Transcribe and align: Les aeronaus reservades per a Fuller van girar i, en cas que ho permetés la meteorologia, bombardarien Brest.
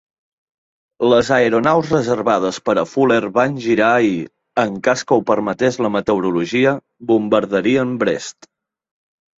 Les 1.11 1.27
aeronaus 1.35 1.91
reservades 1.95 2.57
per 2.69 2.75
a 2.81 2.85
Fuller 2.93 3.21
van 3.37 3.59
girar 3.67 3.93
i, 4.09 4.17
en 4.65 4.81
cas 4.89 5.05
que 5.07 5.21
ho 5.21 5.25
permetés 5.31 5.81
la 5.89 5.93
meteorologia, 5.99 6.77
bombardarien 7.15 7.99
Brest. 8.05 8.53